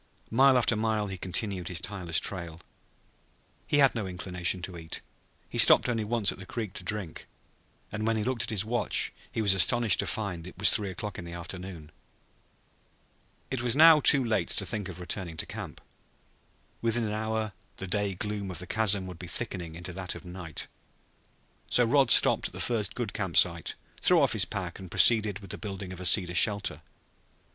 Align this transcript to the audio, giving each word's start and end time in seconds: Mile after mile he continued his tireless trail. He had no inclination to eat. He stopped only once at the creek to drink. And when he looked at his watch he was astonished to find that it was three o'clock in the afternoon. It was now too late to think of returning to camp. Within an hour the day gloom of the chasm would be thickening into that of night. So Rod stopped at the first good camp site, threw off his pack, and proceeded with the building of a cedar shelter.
Mile 0.31 0.57
after 0.57 0.75
mile 0.75 1.05
he 1.05 1.17
continued 1.19 1.67
his 1.67 1.79
tireless 1.79 2.19
trail. 2.19 2.59
He 3.67 3.77
had 3.77 3.93
no 3.93 4.07
inclination 4.07 4.63
to 4.63 4.75
eat. 4.75 4.99
He 5.47 5.59
stopped 5.59 5.87
only 5.87 6.03
once 6.03 6.31
at 6.31 6.39
the 6.39 6.45
creek 6.47 6.73
to 6.73 6.83
drink. 6.83 7.27
And 7.91 8.07
when 8.07 8.17
he 8.17 8.23
looked 8.23 8.41
at 8.41 8.49
his 8.49 8.65
watch 8.65 9.13
he 9.31 9.43
was 9.43 9.53
astonished 9.53 9.99
to 9.99 10.07
find 10.07 10.43
that 10.43 10.49
it 10.49 10.57
was 10.57 10.71
three 10.71 10.89
o'clock 10.89 11.19
in 11.19 11.25
the 11.25 11.33
afternoon. 11.33 11.91
It 13.51 13.61
was 13.61 13.75
now 13.75 13.99
too 13.99 14.23
late 14.25 14.47
to 14.47 14.65
think 14.65 14.89
of 14.89 14.99
returning 14.99 15.37
to 15.37 15.45
camp. 15.45 15.79
Within 16.81 17.03
an 17.03 17.11
hour 17.13 17.53
the 17.77 17.85
day 17.85 18.15
gloom 18.15 18.49
of 18.49 18.57
the 18.57 18.65
chasm 18.65 19.05
would 19.05 19.19
be 19.19 19.27
thickening 19.27 19.75
into 19.75 19.93
that 19.93 20.15
of 20.15 20.25
night. 20.25 20.65
So 21.69 21.85
Rod 21.85 22.09
stopped 22.09 22.47
at 22.47 22.53
the 22.53 22.59
first 22.59 22.95
good 22.95 23.13
camp 23.13 23.37
site, 23.37 23.75
threw 24.01 24.19
off 24.19 24.33
his 24.33 24.45
pack, 24.45 24.79
and 24.79 24.89
proceeded 24.89 25.41
with 25.41 25.51
the 25.51 25.59
building 25.59 25.93
of 25.93 25.99
a 25.99 26.07
cedar 26.07 26.33
shelter. 26.33 26.81